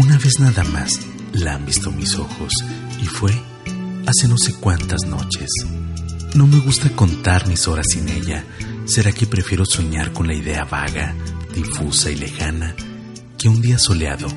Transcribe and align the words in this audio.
Una 0.00 0.16
vez 0.16 0.40
nada 0.40 0.64
más 0.64 0.98
la 1.34 1.56
han 1.56 1.66
visto 1.66 1.92
mis 1.92 2.16
ojos 2.16 2.54
y 3.02 3.04
fue 3.04 3.32
hace 4.06 4.28
no 4.28 4.38
sé 4.38 4.54
cuántas 4.54 5.04
noches. 5.06 5.50
No 6.34 6.46
me 6.46 6.58
gusta 6.60 6.88
contar 6.96 7.46
mis 7.46 7.68
horas 7.68 7.84
sin 7.90 8.08
ella. 8.08 8.42
¿Será 8.86 9.12
que 9.12 9.26
prefiero 9.26 9.66
soñar 9.66 10.14
con 10.14 10.26
la 10.26 10.34
idea 10.34 10.64
vaga, 10.64 11.14
difusa 11.54 12.10
y 12.10 12.16
lejana 12.16 12.74
que 13.38 13.50
un 13.50 13.60
día 13.60 13.78
soleado, 13.78 14.28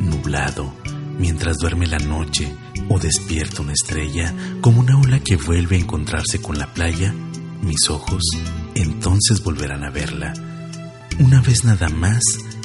nublado, 0.00 0.74
mientras 1.18 1.58
duerme 1.58 1.86
la 1.86 1.98
noche 1.98 2.50
o 2.88 2.98
despierta 2.98 3.60
una 3.60 3.74
estrella 3.74 4.34
como 4.62 4.80
una 4.80 4.98
ola 4.98 5.20
que 5.20 5.36
vuelve 5.36 5.76
a 5.76 5.80
encontrarse 5.80 6.40
con 6.40 6.58
la 6.58 6.72
playa? 6.72 7.12
Mis 7.60 7.90
ojos 7.90 8.22
entonces 8.74 9.42
volverán 9.42 9.84
a 9.84 9.90
verla. 9.90 10.32
Una 11.18 11.42
vez 11.42 11.62
nada 11.64 11.90
más 11.90 12.22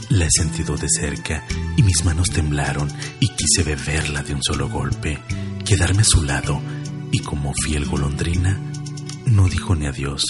la 0.10 0.26
he 0.26 0.32
sentido 0.32 0.76
de 0.76 0.88
cerca 0.90 1.44
y 1.78 1.84
mis 1.84 2.04
manos 2.04 2.30
temblaron 2.30 2.92
y 3.20 3.30
quise 3.30 3.64
beberla 3.64 4.24
de 4.24 4.34
un 4.34 4.44
solo 4.44 4.70
golpe, 4.70 5.20
quedarme 5.66 6.02
a 6.02 6.06
su 6.06 6.24
lado 6.24 6.62
y 7.12 7.20
como 7.20 7.54
fiel 7.54 7.86
golondrina, 7.86 8.60
no 9.26 9.48
dijo 9.48 9.76
ni 9.76 9.86
adiós. 9.86 10.24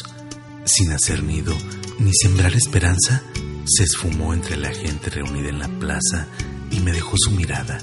Sin 0.66 0.92
hacer 0.92 1.24
nido 1.24 1.56
ni 2.00 2.12
sembrar 2.14 2.54
esperanza, 2.54 3.24
se 3.66 3.84
esfumó 3.84 4.34
entre 4.34 4.58
la 4.58 4.72
gente 4.72 5.10
reunida 5.10 5.50
en 5.50 5.60
la 5.60 5.68
plaza 5.80 6.28
y 6.72 6.80
me 6.80 6.92
dejó 6.92 7.16
su 7.18 7.32
mirada. 7.32 7.78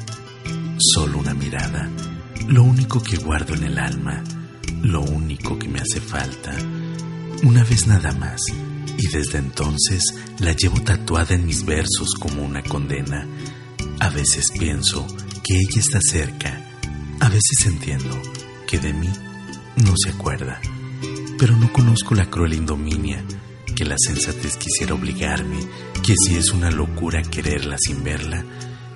Solo 0.78 1.18
una 1.18 1.34
mirada, 1.34 1.90
lo 2.46 2.62
único 2.62 3.02
que 3.02 3.16
guardo 3.16 3.54
en 3.54 3.64
el 3.64 3.78
alma, 3.78 4.22
lo 4.82 5.00
único 5.00 5.58
que 5.58 5.68
me 5.68 5.80
hace 5.80 6.00
falta. 6.00 6.54
Una 7.42 7.64
vez 7.64 7.86
nada 7.86 8.12
más 8.12 8.40
y 8.98 9.08
desde 9.08 9.38
entonces 9.38 10.02
la 10.38 10.52
llevo 10.52 10.80
tatuada 10.82 11.34
en 11.34 11.46
mis 11.46 11.64
versos 11.64 12.14
como 12.18 12.42
una 12.44 12.62
condena. 12.62 13.26
A 14.00 14.08
veces 14.10 14.46
pienso 14.58 15.06
que 15.42 15.54
ella 15.54 15.80
está 15.80 16.00
cerca, 16.00 16.60
a 17.20 17.28
veces 17.28 17.66
entiendo 17.66 18.20
que 18.66 18.78
de 18.78 18.92
mí 18.92 19.10
no 19.76 19.94
se 19.96 20.10
acuerda, 20.10 20.60
pero 21.38 21.56
no 21.56 21.72
conozco 21.72 22.14
la 22.14 22.30
cruel 22.30 22.54
indominia 22.54 23.24
que 23.74 23.84
la 23.84 23.96
sensatez 23.98 24.56
quisiera 24.56 24.94
obligarme, 24.94 25.58
que 26.02 26.14
si 26.16 26.36
es 26.36 26.50
una 26.50 26.70
locura 26.70 27.22
quererla 27.22 27.76
sin 27.78 28.02
verla, 28.02 28.44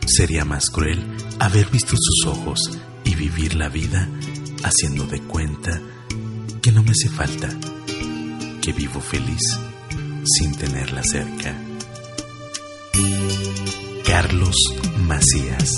sería 0.07 0.45
más 0.45 0.71
cruel 0.71 1.07
haber 1.39 1.69
visto 1.71 1.95
sus 1.97 2.27
ojos 2.27 2.59
y 3.05 3.15
vivir 3.15 3.55
la 3.55 3.69
vida 3.69 4.09
haciendo 4.63 5.07
de 5.07 5.21
cuenta 5.21 5.81
que 6.63 6.73
no 6.73 6.83
me 6.83 6.93
hace 6.93 7.11
falta, 7.11 7.49
que 8.63 8.73
vivo 8.73 9.01
feliz 9.01 9.59
sin 10.25 10.55
tenerla 10.57 11.03
cerca. 11.03 11.55
Carlos 14.05 14.57
Macías 15.07 15.73